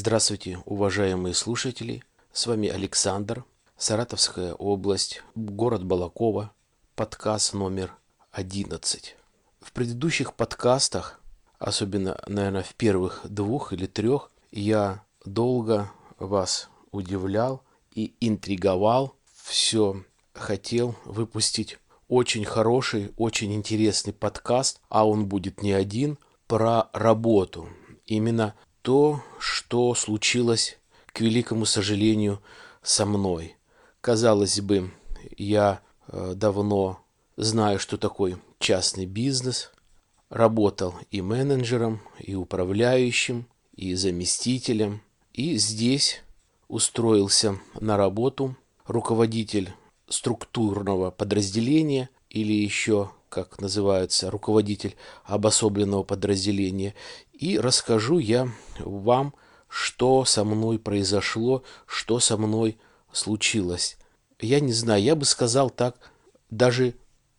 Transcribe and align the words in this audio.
Здравствуйте, 0.00 0.62
уважаемые 0.64 1.34
слушатели. 1.34 2.04
С 2.32 2.46
вами 2.46 2.68
Александр, 2.68 3.44
Саратовская 3.76 4.54
область, 4.54 5.24
город 5.34 5.84
Балакова, 5.84 6.52
подкаст 6.94 7.52
номер 7.52 7.92
11. 8.30 9.16
В 9.60 9.72
предыдущих 9.72 10.34
подкастах, 10.34 11.20
особенно, 11.58 12.16
наверное, 12.28 12.62
в 12.62 12.76
первых 12.76 13.22
двух 13.28 13.72
или 13.72 13.86
трех, 13.86 14.30
я 14.52 15.02
долго 15.24 15.90
вас 16.20 16.68
удивлял 16.92 17.64
и 17.92 18.14
интриговал. 18.20 19.16
Все 19.42 20.04
хотел 20.32 20.94
выпустить 21.06 21.76
очень 22.06 22.44
хороший, 22.44 23.12
очень 23.16 23.52
интересный 23.52 24.12
подкаст, 24.12 24.80
а 24.90 25.04
он 25.08 25.26
будет 25.26 25.60
не 25.60 25.72
один, 25.72 26.18
про 26.46 26.88
работу. 26.92 27.68
Именно 28.06 28.54
то, 28.88 29.22
что 29.38 29.94
случилось, 29.94 30.78
к 31.08 31.20
великому 31.20 31.66
сожалению, 31.66 32.40
со 32.82 33.04
мной. 33.04 33.54
Казалось 34.00 34.62
бы, 34.62 34.90
я 35.36 35.82
э, 36.06 36.32
давно 36.34 37.04
знаю, 37.36 37.80
что 37.80 37.98
такое 37.98 38.38
частный 38.58 39.04
бизнес, 39.04 39.72
работал 40.30 40.94
и 41.10 41.20
менеджером, 41.20 42.00
и 42.18 42.34
управляющим, 42.34 43.46
и 43.76 43.94
заместителем, 43.94 45.02
и 45.34 45.58
здесь 45.58 46.22
устроился 46.68 47.60
на 47.78 47.98
работу 47.98 48.56
руководитель 48.86 49.70
структурного 50.08 51.10
подразделения 51.10 52.08
или 52.30 52.54
еще, 52.54 53.10
как 53.28 53.60
называется, 53.60 54.30
руководитель 54.30 54.96
обособленного 55.24 56.04
подразделения. 56.04 56.94
И 57.38 57.56
расскажу 57.56 58.18
я 58.18 58.48
вам, 58.80 59.32
что 59.68 60.24
со 60.24 60.44
мной 60.44 60.78
произошло, 60.78 61.62
что 61.86 62.18
со 62.18 62.36
мной 62.36 62.78
случилось. 63.12 63.96
Я 64.40 64.58
не 64.58 64.72
знаю, 64.72 65.02
я 65.02 65.14
бы 65.14 65.24
сказал 65.24 65.70
так, 65.70 66.10
даже 66.50 66.94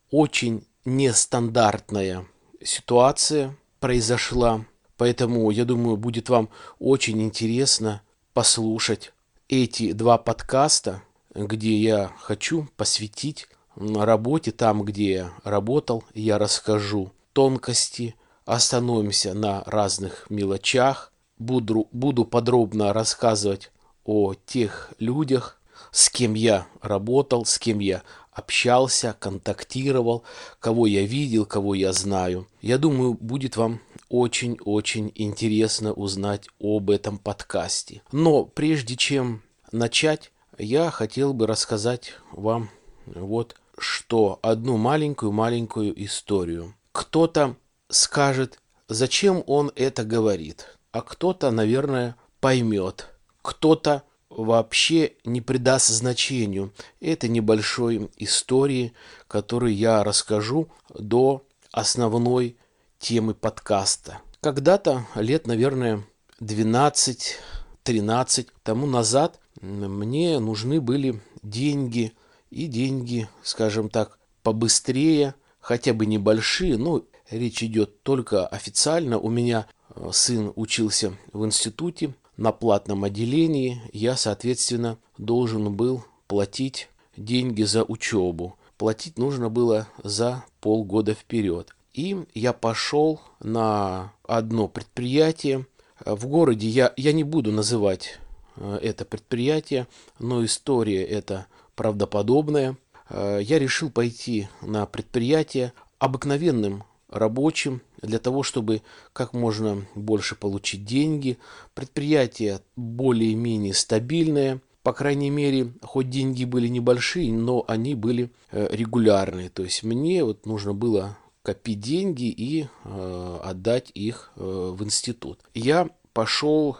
очень 0.10 0.66
нестандартная 0.86 2.26
ситуация 2.64 3.58
произошла. 3.82 4.66
Поэтому, 4.96 5.52
я 5.52 5.66
думаю, 5.66 5.98
будет 5.98 6.30
вам 6.30 6.50
очень 6.80 7.22
интересно 7.22 8.02
послушать 8.34 9.12
эти 9.50 9.92
два 9.92 10.18
подкаста, 10.18 11.04
где 11.34 11.76
я 11.76 12.12
хочу 12.22 12.70
посвятить 12.78 13.48
работе, 13.76 14.52
там, 14.52 14.84
где 14.84 15.12
я 15.12 15.34
работал, 15.44 16.06
я 16.14 16.38
расскажу 16.38 17.12
тонкости, 17.34 18.16
остановимся 18.50 19.36
на 19.36 19.64
разных 19.66 20.26
мелочах, 20.30 21.14
буду, 21.38 21.88
буду 21.92 22.26
подробно 22.26 22.94
рассказывать 22.94 23.72
о 24.04 24.34
тех 24.34 24.92
людях, 24.98 25.62
с 25.92 26.10
кем 26.10 26.34
я 26.34 26.66
работал, 26.82 27.46
с 27.46 27.60
кем 27.60 27.78
я 27.78 28.02
общался, 28.32 29.16
контактировал, 29.20 30.24
кого 30.60 30.88
я 30.88 31.04
видел, 31.06 31.46
кого 31.46 31.76
я 31.76 31.94
знаю. 31.94 32.48
Я 32.60 32.80
думаю, 32.80 33.14
будет 33.14 33.56
вам 33.56 33.82
очень-очень 34.10 35.12
интересно 35.14 35.94
узнать 35.94 36.48
об 36.60 36.90
этом 36.90 37.20
подкасте. 37.20 38.02
Но 38.12 38.46
прежде 38.46 38.96
чем 38.96 39.44
начать, 39.72 40.32
я 40.58 40.90
хотел 40.90 41.34
бы 41.34 41.46
рассказать 41.46 42.14
вам 42.32 42.72
вот 43.06 43.56
что 43.78 44.40
одну 44.42 44.78
маленькую-маленькую 44.78 46.04
историю. 46.04 46.74
Кто-то 46.92 47.56
скажет, 47.90 48.60
зачем 48.88 49.44
он 49.48 49.72
это 49.76 50.04
говорит, 50.04 50.78
а 50.92 51.02
кто-то, 51.02 51.50
наверное, 51.52 52.16
поймет. 52.40 53.08
Кто-то 53.42 54.04
вообще 54.30 55.14
не 55.26 55.42
придаст 55.42 55.90
значению 55.90 56.72
этой 57.00 57.30
небольшой 57.30 58.10
истории, 58.18 58.94
которую 59.28 59.76
я 59.76 60.04
расскажу 60.04 60.70
до 60.94 61.44
основной 61.72 62.56
темы 63.00 63.34
подкаста. 63.34 64.20
Когда-то, 64.42 65.08
лет, 65.16 65.48
наверное, 65.48 66.06
12-13 66.40 68.48
тому 68.64 68.86
назад, 68.86 69.40
мне 69.62 70.40
нужны 70.40 70.80
были 70.80 71.22
деньги, 71.44 72.14
и 72.50 72.68
деньги, 72.68 73.28
скажем 73.44 73.90
так, 73.90 74.18
побыстрее, 74.44 75.36
хотя 75.60 75.94
бы 75.94 76.06
небольшие, 76.06 76.78
но 76.78 77.04
речь 77.30 77.64
идет 77.64 78.04
только 78.04 78.46
официально. 78.48 79.20
У 79.20 79.30
меня 79.30 79.68
э, 79.96 80.10
сын 80.12 80.52
учился 80.56 81.14
в 81.32 81.46
институте 81.46 82.14
на 82.38 82.52
платном 82.52 83.04
отделении, 83.04 83.82
я, 83.92 84.16
соответственно, 84.16 84.98
должен 85.18 85.74
был 85.74 86.06
платить 86.28 86.90
деньги 87.18 87.64
за 87.64 87.84
учебу. 87.84 88.56
Платить 88.78 89.18
нужно 89.18 89.50
было 89.50 89.90
за 90.04 90.46
полгода 90.62 91.14
вперед. 91.14 91.76
И 91.94 92.26
я 92.34 92.54
пошел 92.54 93.20
на 93.42 94.14
одно 94.26 94.70
предприятие. 94.70 95.66
В 96.06 96.28
городе 96.28 96.68
я, 96.68 96.94
я 96.96 97.12
не 97.12 97.26
буду 97.26 97.52
называть 97.52 98.20
э, 98.56 98.80
это 98.82 99.04
предприятие, 99.04 99.88
но 100.18 100.46
история 100.46 101.04
это 101.04 101.48
правдоподобная. 101.76 102.78
Э, 103.10 103.40
я 103.42 103.60
решил 103.60 103.90
пойти 103.90 104.48
на 104.62 104.86
предприятие 104.86 105.74
обыкновенным 105.98 106.86
рабочим 107.10 107.82
для 108.02 108.20
того, 108.20 108.44
чтобы 108.44 108.82
как 109.14 109.34
можно 109.34 109.86
больше 109.96 110.36
получить 110.36 110.86
деньги. 110.86 111.38
Предприятие 111.74 112.62
более-менее 112.76 113.74
стабильное, 113.74 114.62
по 114.84 114.94
крайней 114.94 115.30
мере, 115.30 115.74
хоть 115.84 116.10
деньги 116.10 116.46
были 116.46 116.68
небольшие, 116.68 117.34
но 117.34 117.66
они 117.68 117.96
были 117.96 118.32
э, 118.52 118.68
регулярные. 118.72 119.50
То 119.50 119.64
есть 119.64 119.84
мне 119.84 120.24
вот 120.24 120.46
нужно 120.46 120.74
было 120.74 121.18
копить 121.42 121.80
деньги 121.80 122.26
и 122.26 122.68
э, 122.84 123.40
отдать 123.44 123.92
их 123.94 124.32
э, 124.36 124.42
в 124.42 124.84
институт. 124.84 125.40
Я 125.54 125.90
пошел 126.14 126.78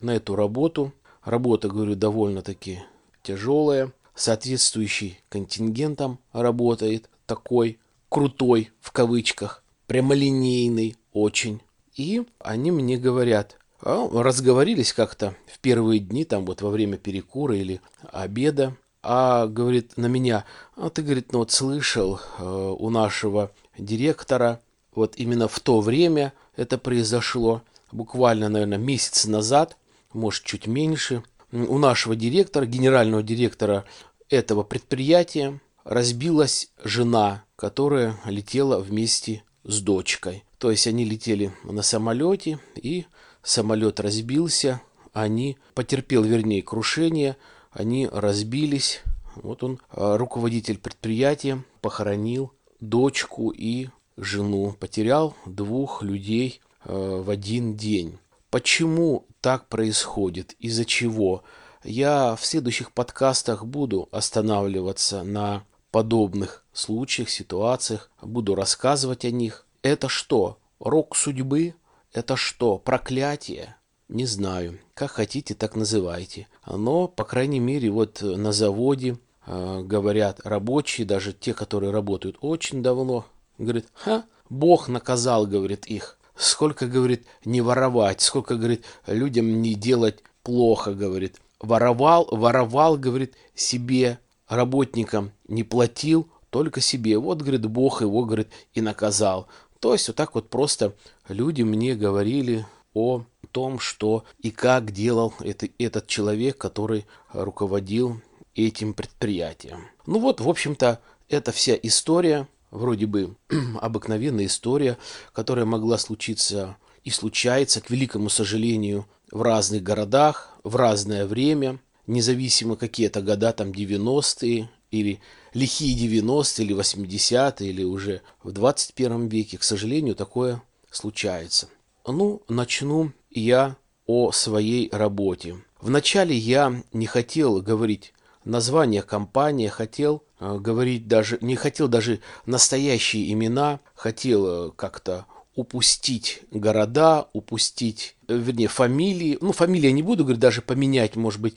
на 0.00 0.12
эту 0.16 0.34
работу. 0.34 0.92
Работа, 1.24 1.68
говорю, 1.68 1.94
довольно-таки 1.94 2.80
тяжелая. 3.22 3.92
Соответствующий 4.14 5.20
контингентом 5.28 6.18
работает 6.32 7.08
такой 7.26 7.78
крутой 8.08 8.70
в 8.80 8.90
кавычках 8.92 9.62
прямолинейный 9.88 10.96
очень. 11.12 11.60
И 11.96 12.24
они 12.38 12.70
мне 12.70 12.96
говорят, 12.96 13.56
а, 13.80 14.08
разговорились 14.12 14.92
как-то 14.92 15.34
в 15.52 15.58
первые 15.58 15.98
дни, 15.98 16.24
там 16.24 16.44
вот 16.46 16.62
во 16.62 16.70
время 16.70 16.96
перекура 16.96 17.56
или 17.56 17.80
обеда, 18.12 18.76
а 19.02 19.46
говорит 19.46 19.96
на 19.96 20.06
меня, 20.06 20.44
а 20.76 20.90
ты, 20.90 21.02
говорит, 21.02 21.32
ну 21.32 21.40
вот 21.40 21.50
слышал 21.50 22.20
э, 22.38 22.44
у 22.78 22.90
нашего 22.90 23.50
директора, 23.76 24.60
вот 24.94 25.14
именно 25.16 25.48
в 25.48 25.58
то 25.60 25.80
время 25.80 26.32
это 26.56 26.78
произошло, 26.78 27.62
буквально, 27.90 28.48
наверное, 28.48 28.78
месяц 28.78 29.26
назад, 29.26 29.76
может, 30.12 30.44
чуть 30.44 30.66
меньше, 30.66 31.22
у 31.52 31.78
нашего 31.78 32.14
директора, 32.14 32.66
генерального 32.66 33.22
директора 33.22 33.84
этого 34.28 34.64
предприятия, 34.64 35.60
разбилась 35.84 36.70
жена, 36.84 37.44
которая 37.56 38.16
летела 38.26 38.78
вместе 38.80 39.42
с 39.68 39.80
дочкой. 39.80 40.44
То 40.58 40.72
есть 40.72 40.88
они 40.88 41.04
летели 41.04 41.52
на 41.62 41.82
самолете, 41.82 42.58
и 42.74 43.06
самолет 43.42 44.00
разбился, 44.00 44.80
они 45.12 45.56
потерпел, 45.74 46.24
вернее, 46.24 46.62
крушение, 46.62 47.36
они 47.70 48.08
разбились. 48.10 49.02
Вот 49.36 49.62
он, 49.62 49.78
а, 49.90 50.16
руководитель 50.16 50.78
предприятия, 50.78 51.62
похоронил 51.80 52.52
дочку 52.80 53.50
и 53.50 53.88
жену, 54.16 54.74
потерял 54.80 55.36
двух 55.46 56.02
людей 56.02 56.60
а, 56.84 57.22
в 57.22 57.30
один 57.30 57.76
день. 57.76 58.18
Почему 58.50 59.26
так 59.40 59.68
происходит? 59.68 60.54
Из-за 60.58 60.84
чего? 60.84 61.44
Я 61.84 62.34
в 62.34 62.44
следующих 62.44 62.92
подкастах 62.92 63.64
буду 63.64 64.08
останавливаться 64.10 65.22
на 65.22 65.64
подобных 65.90 66.64
случаях, 66.72 67.30
ситуациях, 67.30 68.10
буду 68.22 68.54
рассказывать 68.54 69.24
о 69.24 69.30
них. 69.30 69.66
Это 69.82 70.08
что? 70.08 70.58
Рок 70.80 71.16
судьбы? 71.16 71.74
Это 72.12 72.36
что? 72.36 72.78
Проклятие? 72.78 73.76
Не 74.08 74.24
знаю. 74.24 74.78
Как 74.94 75.10
хотите, 75.10 75.54
так 75.54 75.76
называйте. 75.76 76.48
Но, 76.66 77.08
по 77.08 77.24
крайней 77.24 77.60
мере, 77.60 77.90
вот 77.90 78.22
на 78.22 78.52
заводе 78.52 79.18
э, 79.46 79.82
говорят 79.82 80.40
рабочие, 80.44 81.06
даже 81.06 81.32
те, 81.32 81.52
которые 81.52 81.92
работают 81.92 82.38
очень 82.40 82.82
давно, 82.82 83.26
говорят, 83.58 83.84
ха, 83.92 84.24
Бог 84.48 84.88
наказал, 84.88 85.46
говорит, 85.46 85.86
их. 85.86 86.18
Сколько, 86.34 86.86
говорит, 86.86 87.26
не 87.44 87.60
воровать, 87.60 88.20
сколько, 88.20 88.56
говорит, 88.56 88.84
людям 89.06 89.60
не 89.60 89.74
делать 89.74 90.22
плохо, 90.42 90.94
говорит. 90.94 91.40
Воровал, 91.60 92.28
воровал, 92.30 92.96
говорит, 92.96 93.34
себе 93.54 94.20
работникам 94.48 95.32
не 95.46 95.62
платил, 95.62 96.28
только 96.50 96.80
себе. 96.80 97.18
Вот, 97.18 97.42
говорит, 97.42 97.66
Бог 97.66 98.00
его, 98.00 98.24
говорит, 98.24 98.48
и 98.72 98.80
наказал. 98.80 99.48
То 99.80 99.92
есть 99.92 100.08
вот 100.08 100.16
так 100.16 100.34
вот 100.34 100.50
просто 100.50 100.94
люди 101.28 101.62
мне 101.62 101.94
говорили 101.94 102.66
о 102.94 103.24
том, 103.52 103.78
что 103.78 104.24
и 104.38 104.50
как 104.50 104.90
делал 104.92 105.34
это, 105.40 105.68
этот 105.78 106.06
человек, 106.06 106.58
который 106.58 107.06
руководил 107.32 108.20
этим 108.54 108.94
предприятием. 108.94 109.86
Ну 110.06 110.18
вот, 110.18 110.40
в 110.40 110.48
общем-то, 110.48 111.00
это 111.28 111.52
вся 111.52 111.74
история, 111.74 112.48
вроде 112.70 113.06
бы 113.06 113.36
обыкновенная 113.80 114.46
история, 114.46 114.98
которая 115.32 115.64
могла 115.64 115.98
случиться 115.98 116.76
и 117.04 117.10
случается, 117.10 117.80
к 117.80 117.90
великому 117.90 118.28
сожалению, 118.28 119.06
в 119.30 119.42
разных 119.42 119.82
городах, 119.82 120.54
в 120.64 120.74
разное 120.76 121.26
время, 121.26 121.78
независимо 122.08 122.74
какие 122.74 123.06
это 123.06 123.22
года, 123.22 123.52
там 123.52 123.70
90-е 123.70 124.68
или 124.90 125.20
лихие 125.54 125.96
90-е 125.96 126.64
или 126.64 126.74
80-е 126.74 127.68
или 127.68 127.84
уже 127.84 128.22
в 128.42 128.50
21 128.50 129.28
веке, 129.28 129.58
к 129.58 129.62
сожалению, 129.62 130.16
такое 130.16 130.60
случается. 130.90 131.68
Ну, 132.06 132.42
начну 132.48 133.12
я 133.30 133.76
о 134.06 134.32
своей 134.32 134.88
работе. 134.90 135.56
Вначале 135.80 136.34
я 136.34 136.82
не 136.92 137.06
хотел 137.06 137.60
говорить 137.60 138.14
название 138.44 139.02
компании, 139.02 139.68
хотел 139.68 140.24
э, 140.40 140.56
говорить 140.58 141.06
даже, 141.06 141.38
не 141.40 141.54
хотел 141.54 141.86
даже 141.86 142.20
настоящие 142.46 143.32
имена, 143.32 143.80
хотел 143.94 144.46
э, 144.46 144.70
как-то 144.74 145.26
упустить 145.54 146.42
города, 146.50 147.28
упустить, 147.32 148.16
э, 148.28 148.36
вернее, 148.36 148.68
фамилии. 148.68 149.38
Ну, 149.40 149.52
фамилии 149.52 149.86
я 149.86 149.92
не 149.92 150.02
буду 150.02 150.24
говорить, 150.24 150.40
даже 150.40 150.62
поменять, 150.62 151.16
может 151.16 151.40
быть, 151.40 151.56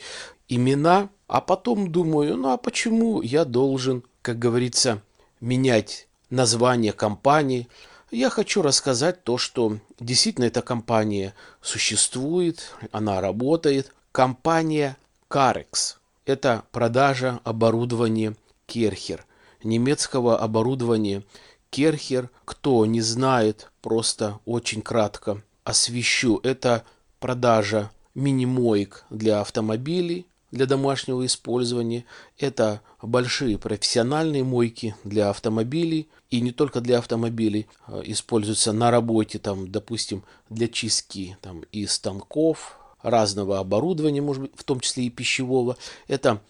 имена. 0.52 1.10
А 1.28 1.40
потом 1.40 1.92
думаю, 1.92 2.36
ну 2.36 2.50
а 2.50 2.58
почему 2.58 3.22
я 3.22 3.46
должен, 3.46 4.04
как 4.22 4.38
говорится, 4.38 5.02
менять 5.40 6.08
название 6.30 6.92
компании? 6.92 7.70
Я 8.12 8.30
хочу 8.30 8.62
рассказать 8.62 9.24
то, 9.24 9.38
что 9.38 9.78
действительно 9.98 10.44
эта 10.46 10.62
компания 10.62 11.34
существует, 11.62 12.76
она 12.92 13.22
работает. 13.22 13.94
Компания 14.12 14.98
Carex– 15.30 15.96
это 16.26 16.66
продажа 16.74 17.40
оборудования 17.46 18.36
Керхер, 18.66 19.26
немецкого 19.64 20.38
оборудования 20.38 21.24
Керхер. 21.70 22.30
Кто 22.44 22.86
не 22.86 23.00
знает, 23.00 23.72
просто 23.82 24.40
очень 24.46 24.82
кратко 24.82 25.42
освещу. 25.64 26.42
Это 26.44 26.84
продажа 27.22 27.90
мини-моек 28.16 29.06
для 29.10 29.40
автомобилей, 29.40 30.26
для 30.52 30.66
домашнего 30.66 31.26
использования. 31.26 32.06
Это 32.38 32.82
большие 33.02 33.58
профессиональные 33.58 34.44
мойки 34.44 34.96
для 35.04 35.30
автомобилей 35.30 36.10
и 36.30 36.42
не 36.42 36.52
только 36.52 36.82
для 36.82 37.00
автомобилей. 37.00 37.68
А, 37.88 38.02
используются 38.04 38.74
на 38.74 38.92
работе, 38.92 39.40
там, 39.40 39.72
допустим, 39.72 40.24
для 40.50 40.68
чистки 40.68 41.38
там, 41.42 41.62
и 41.72 41.86
станков, 41.88 42.78
разного 43.02 43.60
оборудования, 43.60 44.22
может 44.22 44.44
быть, 44.44 44.52
в 44.56 44.64
том 44.64 44.80
числе 44.80 45.06
и 45.06 45.10
пищевого. 45.10 45.78
Это 46.08 46.42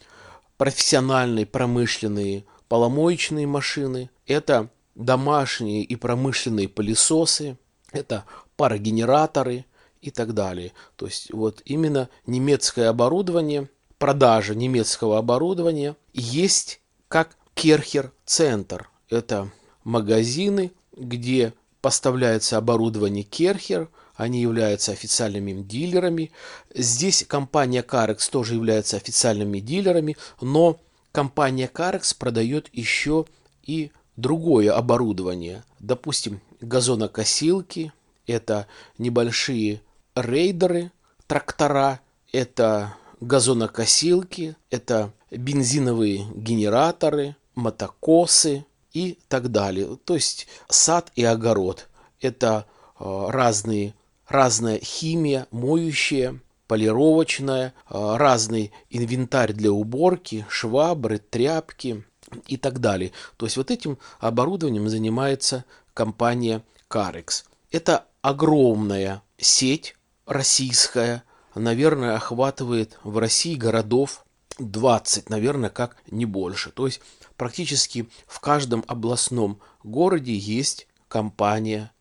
профессиональные 0.58 1.46
промышленные 1.46 2.44
поломоечные 2.68 3.48
машины. 3.48 4.10
Это 4.26 4.70
домашние 4.96 5.84
и 5.84 5.96
промышленные 5.96 6.68
пылесосы. 6.68 7.58
Это 7.92 8.26
парогенераторы 8.58 9.66
и 10.02 10.10
так 10.10 10.34
далее. 10.34 10.72
То 10.96 11.06
есть 11.06 11.32
вот 11.34 11.62
именно 11.66 12.10
немецкое 12.26 12.90
оборудование– 12.90 13.70
продажа 14.02 14.56
немецкого 14.56 15.20
оборудования 15.20 15.96
есть 16.12 16.82
как 17.08 17.38
Керхер-центр. 17.54 18.90
Это 19.12 19.52
магазины, 19.84 20.72
где 20.98 21.54
поставляется 21.82 22.58
оборудование 22.58 23.24
Керхер, 23.24 23.90
они 24.16 24.42
являются 24.42 24.92
официальными 24.92 25.62
дилерами. 25.62 26.32
Здесь 26.74 27.24
компания 27.28 27.84
Carex 27.84 28.28
тоже 28.32 28.56
является 28.56 28.98
официальными 28.98 29.60
дилерами, 29.60 30.18
но 30.42 30.80
компания 31.12 31.70
Carex 31.72 32.18
продает 32.18 32.70
еще 32.74 33.28
и 33.62 33.92
другое 34.16 34.74
оборудование. 34.74 35.64
Допустим, 35.80 36.42
газонокосилки, 36.60 37.94
это 38.26 38.66
небольшие 38.98 39.84
рейдеры, 40.16 40.92
трактора, 41.28 42.00
это 42.32 42.96
газонокосилки, 43.22 44.56
это 44.70 45.14
бензиновые 45.30 46.26
генераторы, 46.36 47.36
мотокосы 47.56 48.66
и 48.94 49.18
так 49.30 49.52
далее. 49.52 49.98
То 50.04 50.16
есть 50.16 50.48
сад 50.68 51.12
и 51.16 51.24
огород– 51.24 51.88
это 52.20 52.66
э, 53.00 53.26
разные, 53.30 53.94
разная 54.28 54.80
химия, 54.80 55.48
моющая, 55.52 56.40
полировочная, 56.68 57.74
э, 57.90 58.16
разный 58.18 58.72
инвентарь 58.90 59.54
для 59.54 59.72
уборки, 59.72 60.46
швабры, 60.50 61.20
тряпки 61.20 62.04
и 62.48 62.58
так 62.58 62.80
далее. 62.80 63.12
То 63.38 63.46
есть 63.46 63.58
вот 63.58 63.72
этим 63.72 63.98
оборудованием 64.20 64.90
занимается 64.90 65.66
компания 65.94 66.64
Carex. 66.90 67.46
Это 67.72 68.06
огромная 68.22 69.22
сеть 69.38 69.96
российская, 70.26 71.24
наверное, 71.56 72.16
охватывает 72.16 73.00
в 73.04 73.18
России 73.18 73.56
городов 73.56 74.26
20, 74.60 75.30
наверное, 75.30 75.70
как 75.70 75.98
не 76.10 76.26
больше. 76.26 76.72
То 76.72 76.86
есть 76.86 77.02
практически 77.38 78.10
в 78.28 78.40
каждом 78.40 78.84
областном 78.88 79.60
городе 79.84 80.36
есть 80.36 80.88
компания 81.08 81.92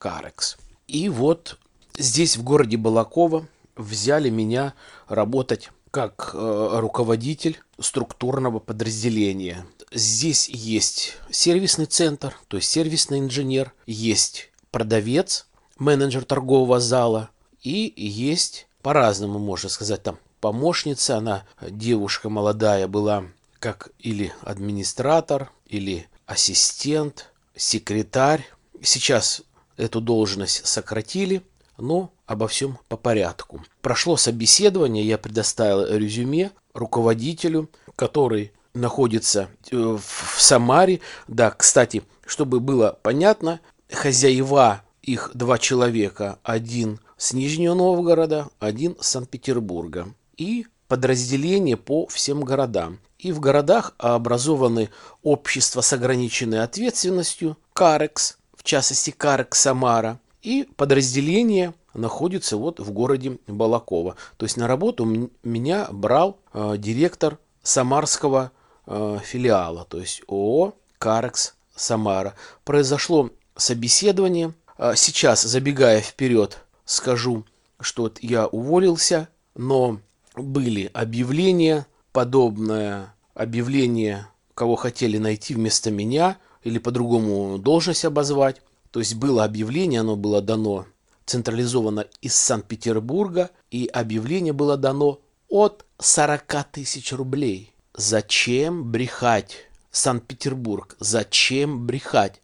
Carex. 0.00 0.56
И 0.86 1.08
вот 1.08 1.58
здесь, 1.96 2.36
в 2.36 2.42
городе 2.42 2.76
Балакова, 2.76 3.46
взяли 3.76 4.30
меня 4.30 4.74
работать 5.06 5.70
как 5.90 6.32
э, 6.34 6.68
руководитель 6.80 7.58
структурного 7.80 8.58
подразделения. 8.58 9.66
Здесь 9.92 10.48
есть 10.48 11.16
сервисный 11.30 11.86
центр, 11.86 12.36
то 12.48 12.56
есть 12.56 12.70
сервисный 12.70 13.20
инженер, 13.20 13.72
есть 13.86 14.50
продавец, 14.70 15.46
менеджер 15.78 16.24
торгового 16.24 16.80
зала 16.80 17.30
и 17.62 17.92
есть 17.96 18.67
по-разному 18.88 19.38
можно 19.38 19.68
сказать, 19.68 20.02
там 20.02 20.18
помощница, 20.40 21.18
она 21.18 21.44
девушка 21.60 22.30
молодая 22.30 22.88
была, 22.88 23.24
как 23.58 23.90
или 23.98 24.32
администратор, 24.40 25.50
или 25.66 26.08
ассистент, 26.24 27.30
секретарь. 27.54 28.48
Сейчас 28.80 29.42
эту 29.76 30.00
должность 30.00 30.66
сократили, 30.66 31.42
но 31.76 32.10
обо 32.24 32.48
всем 32.48 32.78
по 32.88 32.96
порядку. 32.96 33.62
Прошло 33.82 34.16
собеседование, 34.16 35.06
я 35.06 35.18
предоставил 35.18 35.84
резюме 35.84 36.50
руководителю, 36.72 37.68
который 37.94 38.52
находится 38.72 39.50
э, 39.70 39.76
в 39.76 40.40
Самаре. 40.40 41.00
Да, 41.26 41.50
кстати, 41.50 42.04
чтобы 42.24 42.58
было 42.58 42.98
понятно, 43.02 43.60
хозяева 43.92 44.80
их 45.02 45.32
два 45.34 45.58
человека, 45.58 46.38
один 46.42 47.00
с 47.18 47.34
Нижнего 47.34 47.74
Новгорода, 47.74 48.48
один 48.58 48.96
с 49.00 49.08
Санкт-Петербурга. 49.08 50.08
И 50.38 50.66
подразделения 50.86 51.76
по 51.76 52.06
всем 52.06 52.42
городам. 52.42 53.00
И 53.18 53.32
в 53.32 53.40
городах 53.40 53.94
образованы 53.98 54.90
общества 55.22 55.80
с 55.82 55.92
ограниченной 55.92 56.62
ответственностью, 56.62 57.58
КАРЕКС, 57.74 58.38
в 58.56 58.62
частности 58.62 59.10
КАРЕКС 59.10 59.58
Самара, 59.60 60.20
и 60.40 60.68
подразделения 60.76 61.74
находится 61.94 62.56
вот 62.56 62.78
в 62.78 62.90
городе 62.92 63.38
Балакова. 63.48 64.14
То 64.36 64.46
есть 64.46 64.56
на 64.56 64.68
работу 64.68 65.30
меня 65.42 65.88
брал 65.90 66.38
э, 66.54 66.76
директор 66.78 67.38
самарского 67.62 68.52
э, 68.86 69.18
филиала, 69.24 69.84
то 69.84 69.98
есть 69.98 70.22
ООО 70.28 70.74
«Карекс 70.98 71.54
Самара». 71.74 72.34
Произошло 72.64 73.30
собеседование. 73.56 74.54
Э, 74.76 74.92
сейчас, 74.94 75.42
забегая 75.42 76.00
вперед, 76.00 76.58
скажу, 76.88 77.44
что 77.78 78.10
я 78.20 78.46
уволился, 78.46 79.28
но 79.54 80.00
были 80.34 80.90
объявления, 80.94 81.86
подобное 82.12 83.14
объявление, 83.34 84.26
кого 84.54 84.74
хотели 84.74 85.18
найти 85.18 85.54
вместо 85.54 85.90
меня 85.90 86.38
или 86.64 86.78
по-другому 86.78 87.58
должность 87.58 88.04
обозвать. 88.04 88.62
То 88.90 89.00
есть 89.00 89.14
было 89.14 89.44
объявление, 89.44 90.00
оно 90.00 90.16
было 90.16 90.40
дано 90.40 90.86
централизованно 91.26 92.06
из 92.22 92.34
Санкт-Петербурга, 92.34 93.50
и 93.70 93.86
объявление 93.86 94.54
было 94.54 94.78
дано 94.78 95.20
от 95.48 95.84
40 95.98 96.64
тысяч 96.72 97.12
рублей. 97.12 97.74
Зачем 97.94 98.90
брехать? 98.90 99.68
Санкт-Петербург, 99.90 100.96
зачем 101.00 101.86
брехать? 101.86 102.40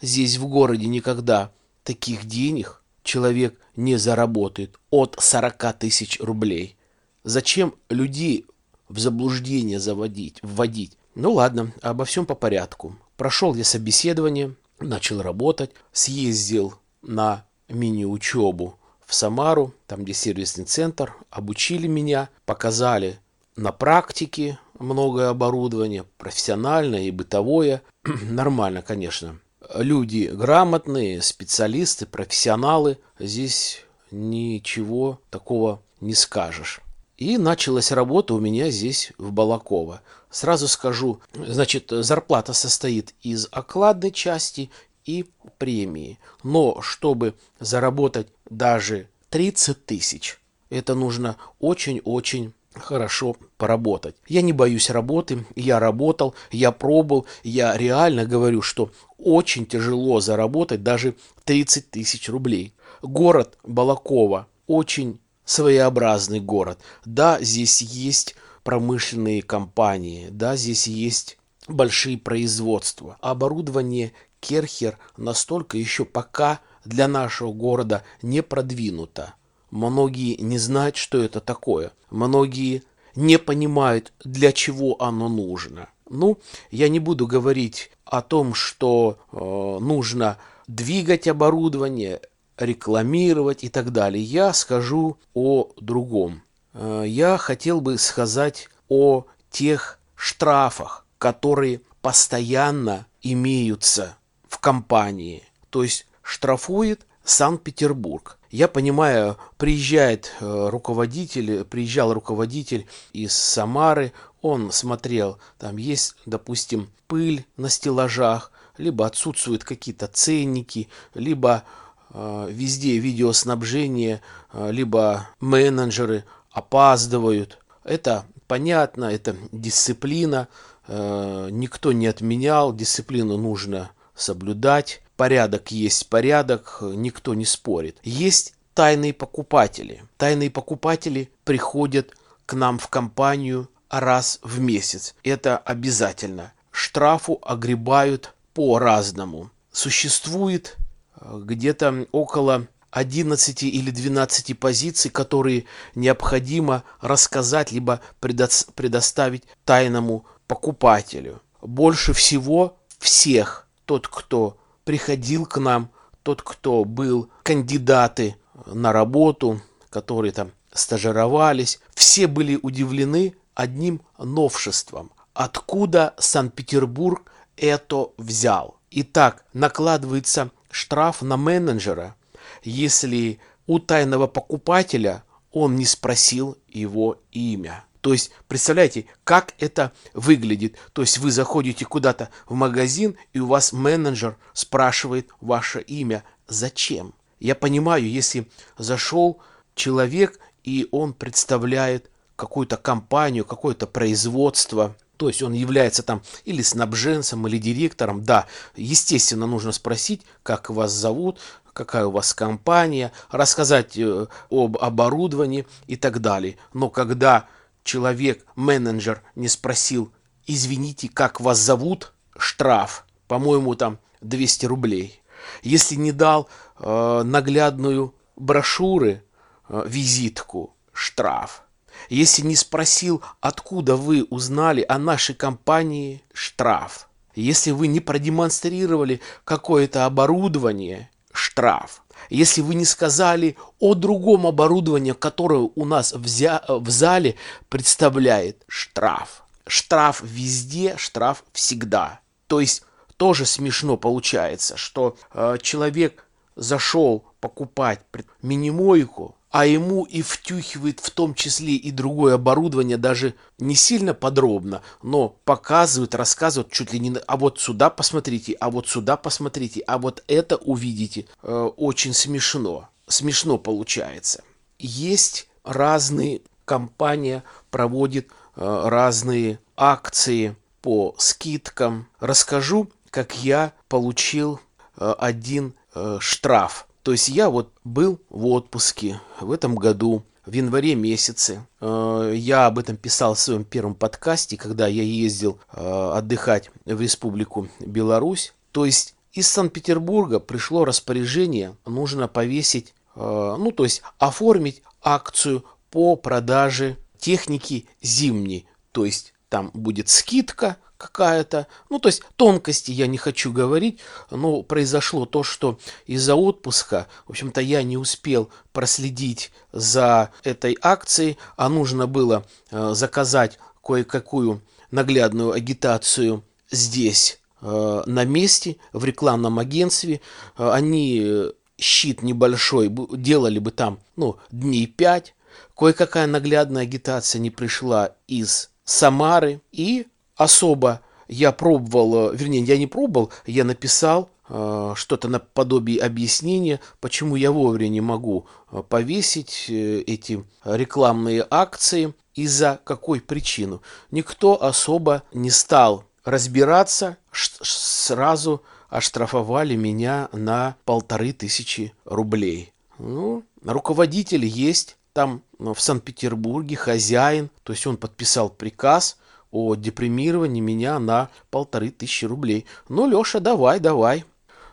Здесь 0.00 0.36
в 0.36 0.46
городе 0.46 0.86
никогда 0.86 1.50
таких 1.82 2.26
денег 2.26 2.80
человек 3.02 3.58
не 3.80 3.96
заработает 3.96 4.78
от 4.90 5.16
40 5.18 5.78
тысяч 5.78 6.20
рублей. 6.20 6.76
Зачем 7.24 7.74
людей 7.88 8.46
в 8.88 8.98
заблуждение 8.98 9.80
заводить, 9.80 10.38
вводить? 10.42 10.96
Ну 11.14 11.32
ладно, 11.32 11.72
обо 11.80 12.04
всем 12.04 12.26
по 12.26 12.34
порядку. 12.34 12.96
Прошел 13.16 13.54
я 13.54 13.64
собеседование, 13.64 14.54
начал 14.80 15.22
работать, 15.22 15.70
съездил 15.92 16.74
на 17.02 17.44
мини-учебу 17.68 18.76
в 19.04 19.14
Самару, 19.14 19.74
там 19.86 20.04
где 20.04 20.12
сервисный 20.12 20.66
центр, 20.66 21.16
обучили 21.30 21.86
меня, 21.86 22.28
показали 22.44 23.18
на 23.56 23.72
практике 23.72 24.58
многое 24.78 25.30
оборудование, 25.30 26.04
профессиональное 26.18 27.02
и 27.02 27.10
бытовое. 27.10 27.82
Нормально, 28.04 28.82
конечно. 28.82 29.38
Люди 29.74 30.30
грамотные, 30.32 31.22
специалисты, 31.22 32.06
профессионалы. 32.06 32.98
Здесь 33.18 33.84
ничего 34.10 35.20
такого 35.30 35.82
не 36.00 36.14
скажешь. 36.14 36.80
И 37.16 37.36
началась 37.38 37.92
работа 37.92 38.34
у 38.34 38.40
меня 38.40 38.70
здесь, 38.70 39.12
в 39.18 39.30
Балаково. 39.30 40.00
Сразу 40.30 40.66
скажу, 40.68 41.20
значит, 41.34 41.86
зарплата 41.90 42.52
состоит 42.52 43.14
из 43.22 43.46
окладной 43.52 44.10
части 44.10 44.70
и 45.04 45.26
премии. 45.58 46.18
Но 46.42 46.80
чтобы 46.80 47.34
заработать 47.60 48.28
даже 48.48 49.08
30 49.28 49.84
тысяч, 49.84 50.40
это 50.70 50.94
нужно 50.94 51.36
очень-очень 51.58 52.54
хорошо 52.74 53.36
поработать. 53.56 54.16
Я 54.26 54.42
не 54.42 54.52
боюсь 54.52 54.90
работы, 54.90 55.44
я 55.56 55.80
работал, 55.80 56.34
я 56.50 56.72
пробовал, 56.72 57.26
я 57.42 57.76
реально 57.76 58.24
говорю, 58.24 58.62
что 58.62 58.90
очень 59.18 59.66
тяжело 59.66 60.20
заработать 60.20 60.82
даже 60.82 61.14
30 61.44 61.90
тысяч 61.90 62.28
рублей. 62.28 62.74
Город 63.02 63.58
Балакова 63.64 64.46
очень 64.66 65.20
своеобразный 65.44 66.40
город. 66.40 66.78
Да, 67.04 67.38
здесь 67.40 67.82
есть 67.82 68.36
промышленные 68.62 69.42
компании, 69.42 70.28
да, 70.30 70.54
здесь 70.54 70.86
есть 70.86 71.38
большие 71.66 72.18
производства. 72.18 73.16
Оборудование 73.20 74.12
Керхер 74.40 74.98
настолько 75.16 75.76
еще 75.76 76.04
пока 76.04 76.60
для 76.84 77.08
нашего 77.08 77.52
города 77.52 78.04
не 78.22 78.42
продвинуто. 78.42 79.34
Многие 79.70 80.36
не 80.40 80.58
знают, 80.58 80.96
что 80.96 81.22
это 81.22 81.40
такое. 81.40 81.92
Многие 82.10 82.82
не 83.14 83.38
понимают, 83.38 84.12
для 84.24 84.52
чего 84.52 85.00
оно 85.02 85.28
нужно. 85.28 85.88
Ну, 86.08 86.38
я 86.70 86.88
не 86.88 86.98
буду 86.98 87.26
говорить 87.26 87.90
о 88.04 88.20
том, 88.22 88.54
что 88.54 89.18
э, 89.30 89.36
нужно 89.36 90.38
двигать 90.66 91.28
оборудование, 91.28 92.20
рекламировать 92.56 93.64
и 93.64 93.68
так 93.68 93.92
далее. 93.92 94.22
Я 94.22 94.52
скажу 94.52 95.18
о 95.34 95.70
другом. 95.76 96.42
Э, 96.74 97.04
я 97.06 97.36
хотел 97.38 97.80
бы 97.80 97.96
сказать 97.98 98.68
о 98.88 99.24
тех 99.50 100.00
штрафах, 100.16 101.06
которые 101.18 101.80
постоянно 102.02 103.06
имеются 103.22 104.16
в 104.48 104.58
компании. 104.58 105.44
То 105.70 105.84
есть 105.84 106.06
штрафует 106.22 107.06
Санкт-Петербург. 107.24 108.38
Я 108.50 108.66
понимаю, 108.66 109.36
приезжает 109.58 110.32
э, 110.40 110.68
руководитель, 110.68 111.64
приезжал 111.64 112.12
руководитель 112.12 112.86
из 113.12 113.32
Самары, 113.36 114.12
он 114.42 114.72
смотрел, 114.72 115.38
там 115.58 115.76
есть, 115.76 116.16
допустим, 116.26 116.90
пыль 117.06 117.44
на 117.56 117.68
стеллажах, 117.68 118.50
либо 118.78 119.06
отсутствуют 119.06 119.64
какие-то 119.64 120.06
ценники, 120.06 120.88
либо 121.14 121.64
э, 122.12 122.48
везде 122.50 122.98
видеоснабжение, 122.98 124.22
э, 124.52 124.72
либо 124.72 125.28
менеджеры 125.40 126.24
опаздывают. 126.50 127.58
Это 127.84 128.24
понятно, 128.46 129.04
это 129.04 129.36
дисциплина, 129.52 130.48
э, 130.88 131.48
никто 131.50 131.92
не 131.92 132.06
отменял, 132.06 132.74
дисциплину 132.74 133.36
нужно 133.36 133.90
соблюдать. 134.14 135.02
Порядок 135.20 135.70
есть 135.70 136.08
порядок, 136.08 136.78
никто 136.80 137.34
не 137.34 137.44
спорит. 137.44 137.98
Есть 138.02 138.54
тайные 138.72 139.12
покупатели. 139.12 140.02
Тайные 140.16 140.50
покупатели 140.50 141.30
приходят 141.44 142.16
к 142.46 142.54
нам 142.54 142.78
в 142.78 142.88
компанию 142.88 143.68
раз 143.90 144.38
в 144.42 144.60
месяц. 144.60 145.14
Это 145.22 145.58
обязательно. 145.58 146.54
Штрафу 146.70 147.38
огребают 147.42 148.32
по-разному. 148.54 149.50
Существует 149.70 150.78
э, 151.16 151.42
где-то 151.44 152.06
около 152.12 152.66
11 152.90 153.62
или 153.62 153.90
12 153.90 154.58
позиций, 154.58 155.10
которые 155.10 155.66
необходимо 155.94 156.82
рассказать 157.02 157.72
либо 157.72 158.00
предоставить 158.20 159.44
тайному 159.66 160.24
покупателю. 160.46 161.42
Больше 161.60 162.14
всего 162.14 162.78
всех 162.98 163.66
тот, 163.84 164.08
кто 164.08 164.56
приходил 164.84 165.46
к 165.46 165.58
нам, 165.58 165.90
тот, 166.22 166.42
кто 166.42 166.84
был 166.84 167.30
кандидаты 167.42 168.36
на 168.66 168.92
работу, 168.92 169.60
которые 169.88 170.32
там 170.32 170.52
стажировались, 170.72 171.80
все 171.94 172.26
были 172.26 172.58
удивлены 172.60 173.34
одним 173.54 174.00
новшеством. 174.18 175.10
Откуда 175.34 176.14
Санкт-Петербург 176.18 177.30
это 177.56 178.10
взял? 178.16 178.78
Итак, 178.90 179.44
накладывается 179.52 180.50
штраф 180.70 181.22
на 181.22 181.36
менеджера, 181.36 182.16
если 182.62 183.38
у 183.66 183.78
тайного 183.78 184.26
покупателя 184.26 185.24
он 185.52 185.76
не 185.76 185.84
спросил 185.84 186.58
его 186.68 187.18
имя. 187.32 187.84
То 188.00 188.12
есть, 188.12 188.30
представляете, 188.48 189.06
как 189.24 189.54
это 189.58 189.92
выглядит. 190.14 190.76
То 190.92 191.02
есть, 191.02 191.18
вы 191.18 191.30
заходите 191.30 191.84
куда-то 191.84 192.30
в 192.46 192.54
магазин, 192.54 193.16
и 193.32 193.40
у 193.40 193.46
вас 193.46 193.72
менеджер 193.72 194.36
спрашивает 194.52 195.30
ваше 195.40 195.80
имя. 195.80 196.24
Зачем? 196.48 197.14
Я 197.38 197.54
понимаю, 197.54 198.08
если 198.08 198.48
зашел 198.78 199.40
человек, 199.74 200.38
и 200.62 200.88
он 200.90 201.14
представляет 201.14 202.10
какую-то 202.36 202.76
компанию, 202.76 203.44
какое-то 203.44 203.86
производство, 203.86 204.96
то 205.16 205.28
есть 205.28 205.42
он 205.42 205.52
является 205.52 206.02
там 206.02 206.22
или 206.46 206.62
снабженцем, 206.62 207.46
или 207.46 207.58
директором, 207.58 208.24
да, 208.24 208.46
естественно, 208.76 209.46
нужно 209.46 209.72
спросить, 209.72 210.22
как 210.42 210.70
вас 210.70 210.92
зовут, 210.92 211.38
какая 211.74 212.06
у 212.06 212.10
вас 212.10 212.32
компания, 212.32 213.12
рассказать 213.30 213.98
э, 213.98 214.26
об 214.50 214.78
оборудовании 214.78 215.66
и 215.86 215.96
так 215.96 216.20
далее. 216.20 216.56
Но 216.72 216.88
когда 216.88 217.46
человек, 217.84 218.44
менеджер, 218.56 219.22
не 219.34 219.48
спросил, 219.48 220.12
извините, 220.46 221.08
как 221.08 221.40
вас 221.40 221.58
зовут, 221.58 222.12
штраф, 222.36 223.06
по-моему, 223.26 223.74
там 223.74 223.98
200 224.20 224.66
рублей. 224.66 225.22
Если 225.62 225.94
не 225.94 226.12
дал 226.12 226.48
э, 226.78 227.22
наглядную 227.24 228.14
брошюры, 228.36 229.24
э, 229.68 229.84
визитку, 229.86 230.74
штраф. 230.92 231.62
Если 232.08 232.42
не 232.42 232.56
спросил, 232.56 233.22
откуда 233.40 233.96
вы 233.96 234.26
узнали 234.30 234.84
о 234.88 234.98
нашей 234.98 235.34
компании, 235.34 236.22
штраф. 236.32 237.08
Если 237.34 237.70
вы 237.70 237.86
не 237.86 238.00
продемонстрировали 238.00 239.20
какое-то 239.44 240.06
оборудование, 240.06 241.10
штраф. 241.32 242.02
Если 242.28 242.60
вы 242.60 242.74
не 242.74 242.84
сказали 242.84 243.56
о 243.78 243.94
другом 243.94 244.46
оборудовании, 244.46 245.12
которое 245.12 245.70
у 245.74 245.84
нас 245.84 246.12
взя 246.12 246.62
в 246.68 246.88
зале 246.90 247.36
представляет 247.68 248.62
штраф. 248.68 249.42
Штраф 249.66 250.20
везде, 250.22 250.96
штраф 250.96 251.44
всегда. 251.52 252.20
То 252.46 252.60
есть 252.60 252.82
тоже 253.16 253.46
смешно 253.46 253.96
получается, 253.96 254.76
что 254.76 255.16
э, 255.32 255.58
человек 255.62 256.26
зашел 256.56 257.24
покупать 257.40 258.00
мини-мойку, 258.42 259.36
а 259.50 259.66
ему 259.66 260.04
и 260.04 260.22
втюхивает 260.22 261.00
в 261.00 261.10
том 261.10 261.34
числе 261.34 261.74
и 261.74 261.90
другое 261.90 262.34
оборудование, 262.34 262.96
даже 262.96 263.34
не 263.58 263.74
сильно 263.74 264.14
подробно, 264.14 264.82
но 265.02 265.36
показывают, 265.44 266.14
рассказывают 266.14 266.72
чуть 266.72 266.92
ли 266.92 267.00
не, 267.00 267.16
а 267.26 267.36
вот 267.36 267.60
сюда 267.60 267.90
посмотрите, 267.90 268.56
а 268.60 268.70
вот 268.70 268.88
сюда 268.88 269.16
посмотрите, 269.16 269.80
а 269.86 269.98
вот 269.98 270.22
это 270.28 270.56
увидите. 270.56 271.26
Э, 271.42 271.70
очень 271.76 272.14
смешно, 272.14 272.88
смешно 273.08 273.58
получается. 273.58 274.44
Есть 274.78 275.48
разные, 275.64 276.42
компания 276.64 277.42
проводит 277.70 278.28
э, 278.54 278.82
разные 278.86 279.58
акции 279.76 280.56
по 280.80 281.16
скидкам. 281.18 282.06
Расскажу, 282.20 282.90
как 283.10 283.36
я 283.42 283.72
получил 283.88 284.60
э, 284.96 285.14
один 285.18 285.74
штраф 286.20 286.86
то 287.02 287.12
есть 287.12 287.28
я 287.28 287.50
вот 287.50 287.72
был 287.84 288.20
в 288.28 288.46
отпуске 288.46 289.20
в 289.40 289.52
этом 289.52 289.74
году, 289.74 290.24
в 290.44 290.52
январе 290.52 290.94
месяце. 290.94 291.66
Э, 291.80 292.32
я 292.34 292.66
об 292.66 292.78
этом 292.78 292.96
писал 292.96 293.34
в 293.34 293.40
своем 293.40 293.64
первом 293.64 293.94
подкасте, 293.94 294.56
когда 294.56 294.86
я 294.86 295.02
ездил 295.02 295.58
э, 295.72 296.12
отдыхать 296.14 296.70
в 296.84 297.00
Республику 297.00 297.68
Беларусь. 297.78 298.52
То 298.72 298.84
есть 298.84 299.14
из 299.32 299.48
Санкт-Петербурга 299.48 300.40
пришло 300.40 300.84
распоряжение, 300.84 301.76
нужно 301.86 302.28
повесить, 302.28 302.94
э, 303.14 303.56
ну 303.58 303.70
то 303.70 303.84
есть 303.84 304.02
оформить 304.18 304.82
акцию 305.02 305.64
по 305.90 306.16
продаже 306.16 306.96
техники 307.18 307.86
зимней. 308.02 308.66
То 308.92 309.04
есть 309.04 309.34
там 309.48 309.70
будет 309.72 310.08
скидка, 310.08 310.76
какая-то. 311.00 311.66
Ну, 311.88 311.98
то 311.98 312.08
есть 312.08 312.22
тонкости 312.36 312.90
я 312.92 313.06
не 313.06 313.16
хочу 313.16 313.52
говорить, 313.52 313.98
но 314.30 314.62
произошло 314.62 315.24
то, 315.24 315.42
что 315.42 315.78
из-за 316.06 316.34
отпуска, 316.34 317.06
в 317.26 317.30
общем-то, 317.30 317.60
я 317.62 317.82
не 317.82 317.96
успел 317.96 318.50
проследить 318.72 319.50
за 319.72 320.30
этой 320.44 320.76
акцией, 320.82 321.38
а 321.56 321.68
нужно 321.68 322.06
было 322.06 322.44
э, 322.70 322.92
заказать 322.92 323.58
кое-какую 323.82 324.60
наглядную 324.90 325.52
агитацию 325.52 326.44
здесь, 326.70 327.40
э, 327.62 328.02
на 328.04 328.24
месте, 328.24 328.76
в 328.92 329.04
рекламном 329.04 329.58
агентстве. 329.58 330.20
Э, 330.58 330.70
они 330.70 331.50
щит 331.78 332.22
небольшой 332.22 332.94
делали 333.12 333.58
бы 333.58 333.70
там, 333.70 334.00
ну, 334.16 334.36
дней 334.50 334.86
пять. 334.86 335.34
Кое-какая 335.74 336.26
наглядная 336.26 336.82
агитация 336.82 337.38
не 337.38 337.50
пришла 337.50 338.12
из 338.28 338.70
Самары 338.84 339.62
и 339.72 340.06
особо 340.40 341.02
я 341.28 341.52
пробовал, 341.52 342.32
э, 342.32 342.36
вернее, 342.36 342.62
я 342.62 342.78
не 342.78 342.86
пробовал, 342.86 343.30
я 343.46 343.64
написал 343.64 344.30
э, 344.48 344.92
что-то 344.96 345.28
наподобие 345.28 346.00
объяснения, 346.00 346.80
почему 346.98 347.36
я 347.36 347.52
вовремя 347.52 347.88
не 347.88 348.00
могу 348.00 348.46
э, 348.72 348.82
повесить 348.88 349.66
э, 349.68 350.00
эти 350.00 350.42
рекламные 350.64 351.46
акции 351.50 352.14
и 352.34 352.46
за 352.46 352.80
какой 352.84 353.20
причину. 353.20 353.82
Никто 354.10 354.60
особо 354.62 355.24
не 355.34 355.50
стал 355.50 356.04
разбираться, 356.24 357.18
сразу 357.32 358.62
оштрафовали 358.88 359.76
меня 359.76 360.30
на 360.32 360.76
полторы 360.86 361.34
тысячи 361.34 361.92
рублей. 362.06 362.72
Ну, 362.98 363.44
руководитель 363.62 364.46
есть 364.46 364.96
там 365.12 365.42
в 365.58 365.78
Санкт-Петербурге, 365.78 366.76
хозяин, 366.76 367.50
то 367.62 367.74
есть 367.74 367.86
он 367.86 367.98
подписал 367.98 368.48
приказ– 368.48 369.18
о 369.50 369.74
депримировании 369.74 370.60
меня 370.60 370.98
на 370.98 371.28
полторы 371.50 371.90
тысячи 371.90 372.24
рублей. 372.24 372.66
Ну, 372.88 373.08
Леша, 373.08 373.40
давай, 373.40 373.80
давай. 373.80 374.24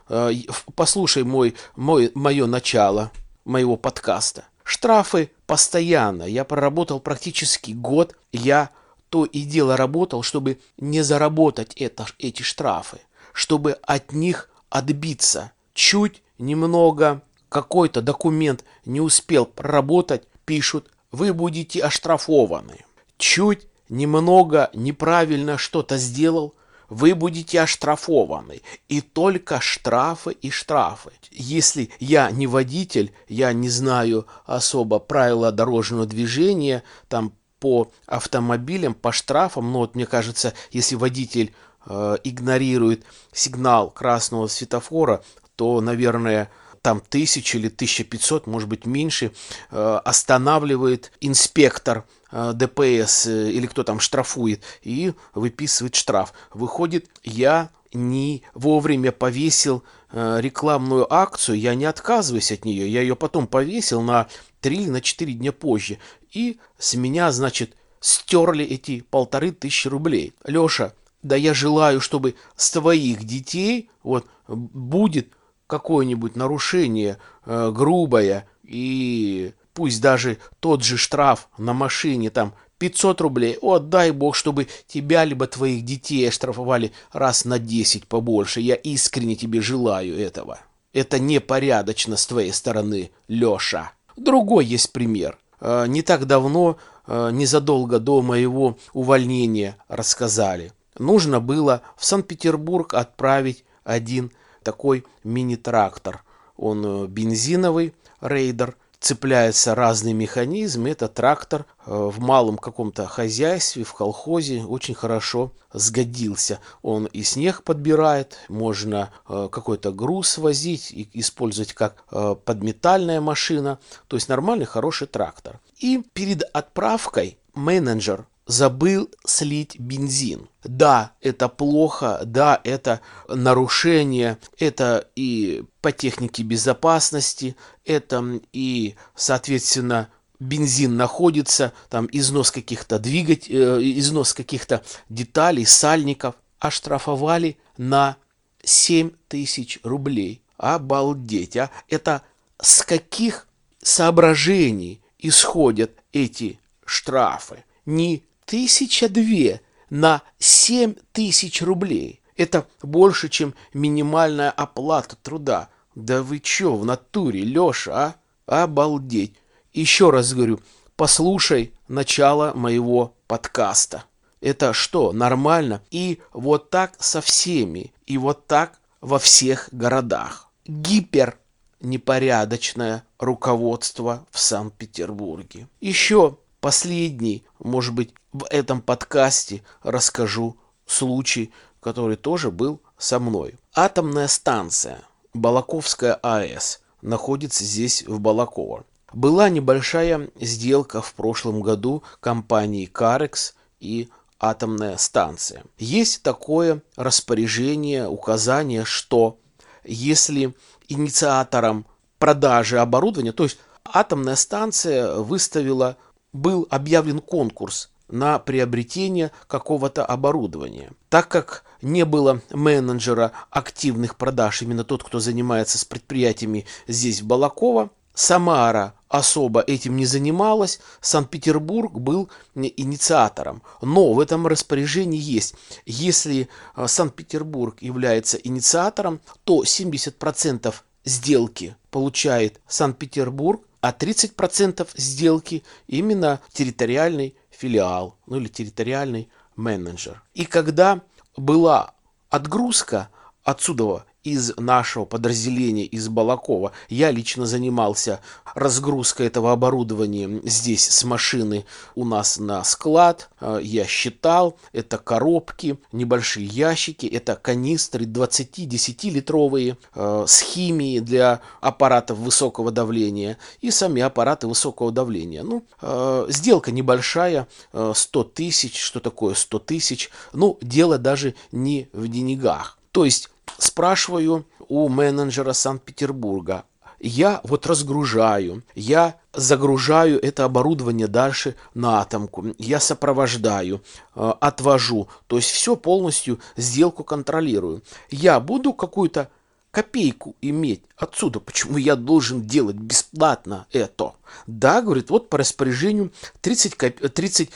Э, 0.08 0.30
послушай 0.74 1.24
мой, 1.24 1.54
мой, 1.76 2.10
мое 2.14 2.46
начало 2.46 3.10
моего 3.44 3.76
подкаста. 3.76 4.44
Штрафы 4.62 5.30
постоянно. 5.46 6.24
Я 6.24 6.44
проработал 6.44 7.00
практически 7.00 7.72
год. 7.72 8.14
Я 8.32 8.70
то 9.08 9.24
и 9.24 9.42
дело 9.42 9.76
работал, 9.76 10.22
чтобы 10.22 10.58
не 10.76 11.02
заработать 11.02 11.74
это, 11.76 12.06
эти 12.18 12.42
штрафы, 12.42 12.98
чтобы 13.32 13.72
от 13.82 14.12
них 14.12 14.50
отбиться. 14.68 15.52
Чуть 15.72 16.22
немного 16.38 17.22
какой-то 17.48 18.02
документ 18.02 18.64
не 18.84 19.00
успел 19.00 19.46
проработать, 19.46 20.24
пишут, 20.44 20.90
вы 21.10 21.32
будете 21.32 21.80
оштрафованы. 21.80 22.84
Чуть 23.16 23.67
немного 23.88 24.70
неправильно 24.74 25.58
что-то 25.58 25.96
сделал, 25.96 26.54
вы 26.88 27.14
будете 27.14 27.60
оштрафованы. 27.60 28.62
И 28.88 29.00
только 29.00 29.60
штрафы 29.60 30.32
и 30.32 30.50
штрафы. 30.50 31.10
Если 31.30 31.90
я 32.00 32.30
не 32.30 32.46
водитель, 32.46 33.12
я 33.28 33.52
не 33.52 33.68
знаю 33.68 34.26
особо 34.46 34.98
правила 34.98 35.52
дорожного 35.52 36.06
движения, 36.06 36.82
там 37.08 37.32
по 37.60 37.90
автомобилям, 38.06 38.94
по 38.94 39.12
штрафам, 39.12 39.72
но 39.72 39.80
вот 39.80 39.94
мне 39.94 40.06
кажется, 40.06 40.54
если 40.70 40.94
водитель 40.94 41.52
э, 41.86 42.16
игнорирует 42.24 43.04
сигнал 43.32 43.90
красного 43.90 44.46
светофора, 44.46 45.22
то, 45.56 45.80
наверное, 45.80 46.50
там 46.82 47.00
тысяча 47.00 47.58
или 47.58 47.66
1500, 47.66 48.46
может 48.46 48.68
быть 48.68 48.86
меньше, 48.86 49.32
э, 49.70 50.00
останавливает 50.04 51.12
инспектор 51.20 52.04
ДПС 52.30 53.26
э, 53.26 53.50
или 53.50 53.66
кто 53.66 53.84
там 53.84 54.00
штрафует 54.00 54.62
и 54.82 55.12
выписывает 55.34 55.94
штраф. 55.94 56.32
Выходит, 56.52 57.06
я 57.24 57.70
не 57.92 58.42
вовремя 58.54 59.12
повесил 59.12 59.82
э, 60.10 60.38
рекламную 60.40 61.12
акцию, 61.12 61.58
я 61.58 61.74
не 61.74 61.86
отказываюсь 61.86 62.52
от 62.52 62.64
нее, 62.64 62.90
я 62.90 63.00
ее 63.00 63.16
потом 63.16 63.46
повесил 63.46 64.02
на 64.02 64.28
3 64.60 64.76
или 64.76 64.90
на 64.90 65.00
4 65.00 65.32
дня 65.32 65.52
позже. 65.52 65.98
И 66.32 66.58
с 66.78 66.94
меня, 66.94 67.32
значит, 67.32 67.74
стерли 68.00 68.64
эти 68.64 69.00
полторы 69.00 69.52
тысячи 69.52 69.88
рублей. 69.88 70.34
Леша, 70.44 70.92
да 71.22 71.36
я 71.36 71.54
желаю, 71.54 72.00
чтобы 72.00 72.34
с 72.56 72.70
твоих 72.70 73.24
детей 73.24 73.90
вот 74.02 74.26
будет 74.46 75.32
какое-нибудь 75.66 76.36
нарушение 76.36 77.18
э, 77.44 77.70
грубое 77.74 78.48
и 78.62 79.52
пусть 79.78 80.00
даже 80.00 80.38
тот 80.58 80.82
же 80.82 80.96
штраф 80.96 81.48
на 81.56 81.72
машине 81.72 82.30
там 82.30 82.52
500 82.78 83.20
рублей, 83.20 83.58
о, 83.60 83.78
дай 83.78 84.10
бог, 84.10 84.34
чтобы 84.34 84.66
тебя 84.88 85.24
либо 85.24 85.46
твоих 85.46 85.84
детей 85.84 86.28
оштрафовали 86.28 86.90
раз 87.12 87.44
на 87.44 87.60
10 87.60 88.08
побольше. 88.08 88.60
Я 88.60 88.74
искренне 88.74 89.36
тебе 89.36 89.60
желаю 89.60 90.18
этого. 90.18 90.58
Это 90.92 91.20
непорядочно 91.20 92.16
с 92.16 92.26
твоей 92.26 92.52
стороны, 92.52 93.12
Леша. 93.28 93.92
Другой 94.16 94.64
есть 94.64 94.90
пример. 94.90 95.38
Э, 95.60 95.86
не 95.86 96.02
так 96.02 96.26
давно, 96.26 96.76
э, 97.06 97.30
незадолго 97.32 98.00
до 98.00 98.20
моего 98.20 98.78
увольнения, 98.92 99.76
рассказали. 99.86 100.72
Нужно 100.98 101.38
было 101.38 101.82
в 101.96 102.04
Санкт-Петербург 102.04 102.94
отправить 102.94 103.64
один 103.84 104.32
такой 104.64 105.04
мини-трактор. 105.22 106.24
Он 106.56 106.84
э, 106.84 107.06
бензиновый, 107.06 107.94
рейдер– 108.20 108.74
цепляется 109.00 109.74
разный 109.74 110.12
механизм. 110.12 110.86
Это 110.86 111.08
трактор 111.08 111.66
э, 111.86 111.92
в 111.92 112.20
малом 112.20 112.58
каком-то 112.58 113.06
хозяйстве, 113.06 113.84
в 113.84 113.94
колхозе 113.94 114.64
очень 114.64 114.94
хорошо 114.94 115.52
сгодился. 115.72 116.60
Он 116.82 117.06
и 117.06 117.22
снег 117.22 117.62
подбирает, 117.62 118.38
можно 118.48 119.10
э, 119.28 119.48
какой-то 119.50 119.92
груз 119.92 120.38
возить 120.38 120.90
и 120.90 121.08
использовать 121.14 121.72
как 121.72 122.04
э, 122.10 122.34
подметальная 122.44 123.20
машина. 123.20 123.78
То 124.08 124.16
есть 124.16 124.28
нормальный 124.28 124.66
хороший 124.66 125.06
трактор. 125.06 125.60
И 125.78 126.02
перед 126.12 126.42
отправкой 126.52 127.38
менеджер 127.54 128.26
забыл 128.48 129.10
слить 129.24 129.78
бензин. 129.78 130.48
Да, 130.64 131.12
это 131.20 131.48
плохо, 131.48 132.22
да, 132.24 132.60
это 132.64 133.00
нарушение, 133.28 134.38
это 134.58 135.06
и 135.14 135.62
по 135.82 135.92
технике 135.92 136.42
безопасности, 136.42 137.56
это 137.84 138.40
и, 138.52 138.96
соответственно, 139.14 140.08
бензин 140.40 140.96
находится, 140.96 141.72
там 141.90 142.08
износ 142.10 142.50
каких-то 142.50 142.98
двигателей, 142.98 143.58
э, 143.58 143.80
износ 143.98 144.32
каких-то 144.32 144.82
деталей, 145.08 145.66
сальников, 145.66 146.34
оштрафовали 146.58 147.58
на 147.76 148.16
7 148.64 149.10
тысяч 149.28 149.78
рублей. 149.82 150.42
Обалдеть, 150.56 151.56
а! 151.56 151.70
Это 151.88 152.22
с 152.60 152.82
каких 152.82 153.46
соображений 153.82 155.00
исходят 155.18 155.92
эти 156.12 156.58
штрафы? 156.84 157.64
Не 157.86 158.24
тысяча 158.48 159.10
две 159.10 159.60
на 159.90 160.22
семь 160.38 160.94
тысяч 161.12 161.60
рублей. 161.60 162.22
Это 162.34 162.66
больше, 162.82 163.28
чем 163.28 163.54
минимальная 163.74 164.50
оплата 164.50 165.16
труда. 165.16 165.68
Да 165.94 166.22
вы 166.22 166.38
чё, 166.40 166.76
в 166.76 166.84
натуре, 166.84 167.42
Лёша, 167.42 168.16
а? 168.46 168.62
Обалдеть. 168.62 169.36
Еще 169.72 170.10
раз 170.10 170.32
говорю, 170.32 170.60
послушай 170.96 171.74
начало 171.88 172.54
моего 172.54 173.14
подкаста. 173.26 174.04
Это 174.40 174.72
что, 174.72 175.12
нормально? 175.12 175.82
И 175.90 176.20
вот 176.32 176.70
так 176.70 176.94
со 176.98 177.20
всеми. 177.20 177.92
И 178.06 178.16
вот 178.16 178.46
так 178.46 178.80
во 179.00 179.18
всех 179.18 179.68
городах. 179.72 180.48
Гипер 180.64 181.36
непорядочное 181.80 183.04
руководство 183.18 184.26
в 184.30 184.38
Санкт-Петербурге. 184.38 185.68
Еще 185.80 186.38
последний, 186.68 187.44
может 187.60 187.94
быть, 187.94 188.12
в 188.30 188.44
этом 188.50 188.82
подкасте 188.82 189.62
расскажу 189.82 190.58
случай, 190.84 191.50
который 191.80 192.16
тоже 192.16 192.50
был 192.50 192.82
со 192.98 193.18
мной. 193.18 193.54
Атомная 193.74 194.28
станция 194.28 195.00
Балаковская 195.32 196.12
АЭС 196.22 196.80
находится 197.00 197.64
здесь, 197.64 198.02
в 198.06 198.20
Балаково. 198.20 198.84
Была 199.14 199.48
небольшая 199.48 200.28
сделка 200.38 201.00
в 201.00 201.14
прошлом 201.14 201.62
году 201.62 202.02
компании 202.20 202.84
Карекс 202.84 203.54
и 203.80 204.10
атомная 204.38 204.98
станция. 204.98 205.64
Есть 205.78 206.22
такое 206.22 206.82
распоряжение, 206.96 208.06
указание, 208.08 208.84
что 208.84 209.38
если 209.84 210.54
инициатором 210.86 211.86
продажи 212.18 212.78
оборудования, 212.78 213.32
то 213.32 213.44
есть 213.44 213.56
атомная 213.90 214.36
станция 214.36 215.14
выставила 215.14 215.96
был 216.32 216.66
объявлен 216.70 217.20
конкурс 217.20 217.90
на 218.08 218.38
приобретение 218.38 219.30
какого-то 219.46 220.04
оборудования. 220.04 220.92
Так 221.08 221.28
как 221.28 221.64
не 221.82 222.04
было 222.04 222.40
менеджера 222.50 223.32
активных 223.50 224.16
продаж, 224.16 224.62
именно 224.62 224.84
тот, 224.84 225.04
кто 225.04 225.20
занимается 225.20 225.78
с 225.78 225.84
предприятиями 225.84 226.66
здесь 226.86 227.22
в 227.22 227.26
Балаково, 227.26 227.90
Самара 228.14 228.94
особо 229.08 229.60
этим 229.60 229.94
не 229.94 230.04
занималась, 230.04 230.80
Санкт-Петербург 231.00 231.92
был 231.92 232.28
инициатором. 232.56 233.62
Но 233.80 234.12
в 234.12 234.18
этом 234.18 234.48
распоряжении 234.48 235.20
есть, 235.20 235.54
если 235.86 236.48
э, 236.74 236.86
Санкт-Петербург 236.88 237.80
является 237.80 238.36
инициатором, 238.36 239.20
то 239.44 239.62
70% 239.62 240.74
сделки 241.04 241.76
получает 241.92 242.60
Санкт-Петербург, 242.66 243.62
а 243.80 243.92
30% 243.92 244.88
сделки 244.96 245.64
именно 245.86 246.40
территориальный 246.52 247.36
филиал, 247.50 248.18
ну 248.26 248.36
или 248.36 248.48
территориальный 248.48 249.28
менеджер. 249.56 250.22
И 250.34 250.44
когда 250.44 251.02
была 251.36 251.94
отгрузка 252.28 253.10
отсюда 253.44 254.04
из 254.24 254.56
нашего 254.56 255.04
подразделения, 255.04 255.84
из 255.84 256.08
Балакова. 256.08 256.72
Я 256.88 257.10
лично 257.10 257.46
занимался 257.46 258.20
разгрузкой 258.54 259.26
этого 259.26 259.52
оборудования 259.52 260.40
здесь 260.44 260.88
с 260.88 261.04
машины 261.04 261.64
у 261.94 262.04
нас 262.04 262.38
на 262.38 262.64
склад. 262.64 263.30
Э, 263.40 263.60
я 263.62 263.84
считал, 263.86 264.58
это 264.72 264.98
коробки, 264.98 265.78
небольшие 265.92 266.46
ящики, 266.46 267.06
это 267.06 267.36
канистры 267.36 268.04
20-10-литровые 268.04 269.76
э, 269.94 270.24
с 270.26 270.40
химией 270.40 271.00
для 271.00 271.40
аппаратов 271.60 272.18
высокого 272.18 272.70
давления 272.70 273.38
и 273.60 273.70
сами 273.70 274.02
аппараты 274.02 274.46
высокого 274.46 274.90
давления. 274.90 275.42
Ну, 275.42 275.64
э, 275.80 276.26
сделка 276.28 276.72
небольшая, 276.72 277.46
100 277.72 278.24
тысяч, 278.24 278.80
что 278.80 279.00
такое 279.00 279.34
100 279.34 279.58
тысяч? 279.60 280.10
Ну, 280.32 280.58
дело 280.60 280.98
даже 280.98 281.34
не 281.52 281.88
в 281.92 282.08
деньгах. 282.08 282.78
То 282.92 283.04
есть 283.04 283.30
спрашиваю 283.56 284.46
у 284.68 284.88
менеджера 284.88 285.52
Санкт-Петербурга, 285.52 286.64
я 287.00 287.40
вот 287.44 287.66
разгружаю, 287.66 288.64
я 288.74 289.20
загружаю 289.32 290.20
это 290.20 290.44
оборудование 290.44 291.06
дальше 291.06 291.54
на 291.74 292.00
атомку, 292.00 292.46
я 292.58 292.80
сопровождаю, 292.80 293.82
э, 294.14 294.32
отвожу, 294.40 295.08
то 295.28 295.36
есть 295.36 295.50
все 295.50 295.76
полностью 295.76 296.40
сделку 296.56 297.04
контролирую. 297.04 297.82
Я 298.10 298.40
буду 298.40 298.72
какую-то 298.72 299.30
копейку 299.70 300.34
иметь 300.40 300.82
отсюда, 300.96 301.38
почему 301.38 301.78
я 301.78 301.94
должен 301.94 302.42
делать 302.42 302.76
бесплатно 302.76 303.66
это? 303.70 304.14
Да, 304.48 304.82
говорит, 304.82 305.10
вот 305.10 305.30
по 305.30 305.38
распоряжению 305.38 306.12
30%, 306.42 307.08
30 307.08 307.50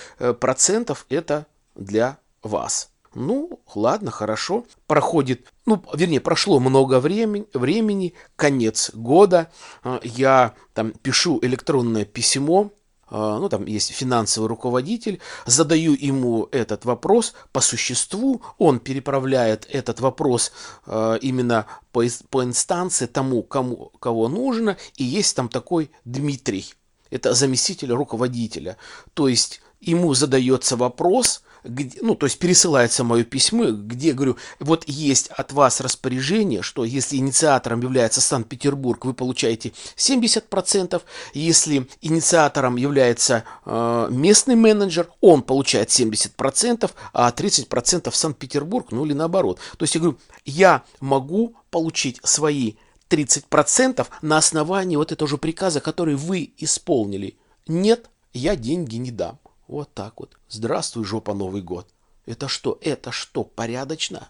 это 1.09 1.47
для 1.75 2.19
вас. 2.43 2.92
Ну, 3.15 3.61
ладно, 3.75 4.11
хорошо. 4.11 4.65
Проходит, 4.87 5.53
ну, 5.67 5.83
вернее, 5.93 6.21
прошло 6.21 6.59
много 6.61 6.99
времени, 6.99 7.47
времени 7.53 8.15
конец 8.37 8.91
года. 8.95 9.51
А, 9.83 10.01
я 10.03 10.55
там 10.73 10.93
пишу 10.93 11.39
электронное 11.43 12.05
письмо, 12.05 12.71
а, 13.15 13.39
ну, 13.39 13.51
там 13.51 13.67
есть 13.67 13.91
финансовый 13.93 14.47
руководитель, 14.47 15.21
задаю 15.45 15.93
ему 15.93 16.49
этот 16.51 16.87
вопрос 16.87 17.35
по 17.53 17.61
существу, 17.61 18.41
он 18.57 18.81
переправляет 18.81 19.67
этот 19.71 20.01
вопрос 20.01 20.51
а, 20.87 21.17
именно 21.17 21.67
по, 21.93 22.03
по 22.31 22.43
инстанции 22.43 23.05
тому, 23.05 23.43
кому, 23.43 23.93
кого 24.01 24.29
нужно, 24.29 24.79
и 24.97 25.05
есть 25.05 25.37
там 25.37 25.51
такой 25.51 25.91
Дмитрий, 26.07 26.75
это 27.11 27.35
заместитель 27.35 27.93
руководителя. 27.93 28.79
То 29.13 29.29
есть 29.29 29.61
ему 29.83 30.15
задается 30.15 30.79
вопрос, 30.79 31.43
где, 31.65 31.99
ну, 32.01 32.15
то 32.15 32.27
есть 32.27 32.39
пересылается 32.39 33.05
мое 33.05 33.25
письмо, 33.25 33.71
где, 33.71 34.13
говорю, 34.13 34.37
вот 34.61 34.85
есть 34.87 35.29
от 35.29 35.53
вас 35.53 35.81
распоряжение, 35.81 36.63
что 36.63 36.85
если 36.85 37.17
инициатором 37.17 37.81
является 37.81 38.21
Санкт-Петербург, 38.21 39.05
вы 39.05 39.15
получаете 39.15 39.73
70%, 39.97 41.01
если 41.35 41.89
инициатором 42.01 42.77
является 42.77 43.45
э, 43.65 44.09
местный 44.11 44.57
менеджер, 44.57 45.09
он 45.21 45.43
получает 45.43 45.89
70%, 45.89 46.91
а 47.13 47.31
30% 47.31 48.13
Санкт-Петербург, 48.13 48.89
ну 48.91 49.05
или 49.05 49.13
наоборот. 49.13 49.59
То 49.77 49.85
есть 49.85 49.95
я 49.95 50.01
говорю, 50.01 50.19
я 50.45 50.83
могу 51.01 51.55
получить 51.71 52.21
свои 52.25 52.75
30% 53.09 54.07
на 54.23 54.39
основании 54.39 54.97
вот 54.97 55.13
этого 55.13 55.29
же 55.29 55.37
приказа, 55.37 55.81
который 55.81 56.15
вы 56.15 56.53
исполнили. 56.57 57.37
Нет, 57.67 58.09
я 58.33 58.57
деньги 58.57 58.97
не 58.97 59.11
дам. 59.11 59.39
Вот 59.73 59.95
так 59.95 60.21
вот. 60.21 60.37
Здравствуй, 60.51 61.07
жопа, 61.07 61.33
Новый 61.33 61.63
год. 61.63 61.89
Это 62.27 62.47
что? 62.47 62.77
Это 62.83 63.11
что, 63.11 63.43
порядочно? 63.43 64.29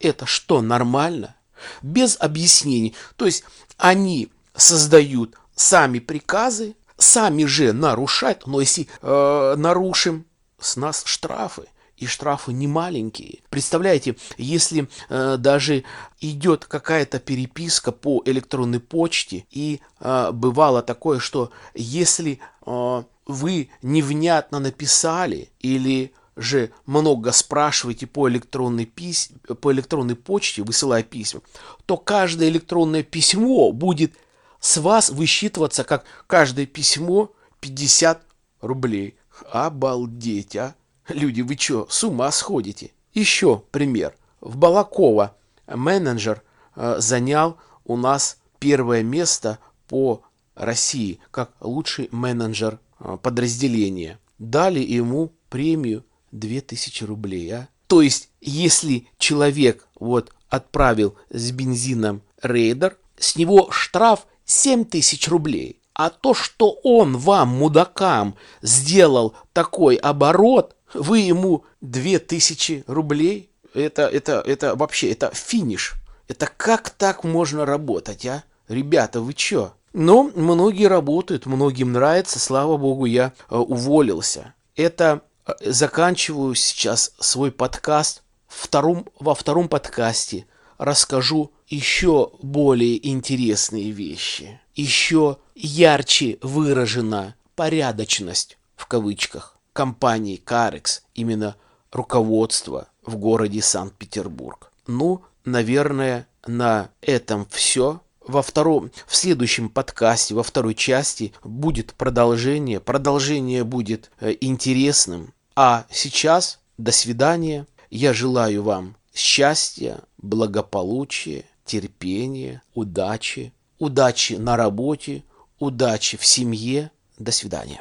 Это 0.00 0.26
что, 0.26 0.62
нормально? 0.62 1.36
Без 1.80 2.16
объяснений. 2.18 2.96
То 3.14 3.26
есть 3.26 3.44
они 3.76 4.32
создают 4.56 5.36
сами 5.54 6.00
приказы, 6.00 6.74
сами 6.98 7.44
же 7.44 7.72
нарушают, 7.72 8.48
но 8.48 8.60
если 8.60 8.88
э, 9.00 9.54
нарушим, 9.56 10.26
с 10.58 10.74
нас 10.74 11.04
штрафы. 11.06 11.68
И 12.00 12.06
штрафы 12.06 12.54
не 12.54 12.66
маленькие. 12.66 13.40
Представляете, 13.50 14.16
если 14.38 14.88
э, 15.10 15.36
даже 15.36 15.84
идет 16.20 16.64
какая-то 16.64 17.20
переписка 17.20 17.92
по 17.92 18.22
электронной 18.24 18.80
почте, 18.80 19.44
и 19.50 19.82
э, 20.00 20.30
бывало 20.32 20.82
такое, 20.82 21.18
что 21.18 21.52
если 21.74 22.40
э, 22.64 23.02
вы 23.26 23.68
невнятно 23.82 24.60
написали 24.60 25.50
или 25.60 26.14
же 26.36 26.72
много 26.86 27.32
спрашиваете 27.32 28.06
по 28.06 28.30
электронной, 28.30 28.86
пись... 28.86 29.30
по 29.60 29.70
электронной 29.70 30.16
почте, 30.16 30.62
высылая 30.62 31.02
письма, 31.02 31.42
то 31.84 31.98
каждое 31.98 32.48
электронное 32.48 33.02
письмо 33.02 33.72
будет 33.72 34.14
с 34.58 34.78
вас 34.78 35.10
высчитываться 35.10 35.84
как 35.84 36.04
каждое 36.26 36.64
письмо 36.64 37.30
50 37.60 38.22
рублей. 38.62 39.16
Обалдеть, 39.52 40.56
а! 40.56 40.74
Люди, 41.10 41.40
вы 41.40 41.56
что, 41.56 41.86
с 41.90 42.04
ума 42.04 42.30
сходите? 42.30 42.92
Еще 43.12 43.62
пример. 43.70 44.14
В 44.40 44.56
Балаково 44.56 45.36
менеджер 45.66 46.42
э, 46.76 46.96
занял 46.98 47.56
у 47.84 47.96
нас 47.96 48.38
первое 48.58 49.02
место 49.02 49.58
по 49.88 50.22
России 50.54 51.18
как 51.30 51.52
лучший 51.60 52.08
менеджер 52.12 52.78
а, 52.98 53.16
подразделения 53.16 54.18
дали 54.38 54.80
ему 54.80 55.32
премию 55.48 56.04
2000 56.32 57.04
рублей. 57.04 57.50
А? 57.50 57.68
То 57.86 58.02
есть, 58.02 58.28
если 58.40 59.08
человек 59.18 59.88
вот 59.98 60.32
отправил 60.48 61.16
с 61.30 61.50
бензином 61.50 62.22
рейдер, 62.42 62.96
с 63.18 63.36
него 63.36 63.70
штраф 63.70 64.26
7000 64.44 65.28
рублей. 65.28 65.80
А 65.92 66.08
то, 66.08 66.34
что 66.34 66.78
он 66.82 67.16
вам, 67.16 67.48
мудакам, 67.48 68.36
сделал 68.62 69.34
такой 69.52 69.96
оборот, 69.96 70.76
вы 70.94 71.20
ему 71.20 71.64
2000 71.80 72.84
рублей, 72.86 73.50
это, 73.74 74.02
это, 74.02 74.42
это 74.46 74.74
вообще, 74.74 75.10
это 75.12 75.30
финиш. 75.34 75.94
Это 76.28 76.48
как 76.56 76.90
так 76.90 77.24
можно 77.24 77.66
работать, 77.66 78.24
а? 78.26 78.44
Ребята, 78.68 79.20
вы 79.20 79.34
чё? 79.34 79.74
Но 79.92 80.30
многие 80.34 80.86
работают, 80.86 81.46
многим 81.46 81.92
нравится, 81.92 82.38
слава 82.38 82.76
богу, 82.76 83.04
я 83.04 83.32
э, 83.48 83.56
уволился. 83.56 84.54
Это 84.76 85.22
э, 85.46 85.52
заканчиваю 85.72 86.54
сейчас 86.54 87.12
свой 87.18 87.50
подкаст. 87.50 88.22
Втором, 88.46 89.06
во 89.18 89.34
втором 89.34 89.68
подкасте 89.68 90.46
расскажу 90.78 91.52
еще 91.66 92.30
более 92.42 93.08
интересные 93.08 93.90
вещи. 93.90 94.60
Еще 94.74 95.38
ярче 95.54 96.38
выражена 96.42 97.34
порядочность 97.54 98.56
в 98.76 98.86
кавычках 98.86 99.59
компании 99.80 100.36
Карекс, 100.36 101.04
именно 101.14 101.56
руководство 101.90 102.88
в 103.02 103.16
городе 103.16 103.62
Санкт-Петербург. 103.62 104.70
Ну, 104.86 105.22
наверное, 105.46 106.28
на 106.46 106.90
этом 107.00 107.46
все 107.48 108.02
во 108.20 108.42
втором, 108.42 108.90
в 109.06 109.16
следующем 109.16 109.70
подкасте, 109.70 110.34
во 110.34 110.42
второй 110.42 110.74
части 110.74 111.32
будет 111.42 111.94
продолжение. 111.94 112.78
Продолжение 112.78 113.64
будет 113.64 114.10
э, 114.20 114.34
интересным. 114.42 115.32
А 115.56 115.86
сейчас 115.90 116.58
до 116.76 116.92
свидания. 116.92 117.66
Я 117.88 118.12
желаю 118.12 118.62
вам 118.62 118.96
счастья, 119.14 120.00
благополучия, 120.18 121.46
терпения, 121.64 122.60
удачи. 122.74 123.54
Удачи 123.78 124.34
на 124.34 124.58
работе, 124.58 125.24
удачи 125.58 126.18
в 126.18 126.26
семье. 126.26 126.90
До 127.18 127.32
свидания. 127.32 127.80